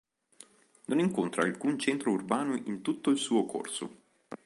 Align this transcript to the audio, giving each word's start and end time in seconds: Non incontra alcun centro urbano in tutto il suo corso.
Non 0.87 0.97
incontra 1.05 1.43
alcun 1.49 1.77
centro 1.85 2.09
urbano 2.17 2.55
in 2.65 2.81
tutto 2.81 3.11
il 3.11 3.19
suo 3.19 3.45
corso. 3.45 4.01